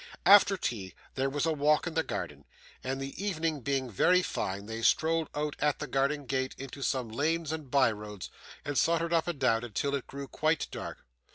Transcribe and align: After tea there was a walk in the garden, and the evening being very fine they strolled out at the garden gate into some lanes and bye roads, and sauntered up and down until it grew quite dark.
After 0.25 0.57
tea 0.57 0.95
there 1.13 1.29
was 1.29 1.45
a 1.45 1.51
walk 1.53 1.85
in 1.85 1.93
the 1.93 2.01
garden, 2.01 2.43
and 2.83 2.99
the 2.99 3.23
evening 3.23 3.59
being 3.61 3.87
very 3.87 4.23
fine 4.23 4.65
they 4.65 4.81
strolled 4.81 5.29
out 5.35 5.55
at 5.59 5.77
the 5.77 5.85
garden 5.85 6.25
gate 6.25 6.55
into 6.57 6.81
some 6.81 7.07
lanes 7.09 7.51
and 7.51 7.69
bye 7.69 7.91
roads, 7.91 8.31
and 8.65 8.79
sauntered 8.79 9.13
up 9.13 9.27
and 9.27 9.37
down 9.37 9.63
until 9.63 9.93
it 9.93 10.07
grew 10.07 10.27
quite 10.27 10.67
dark. 10.71 11.05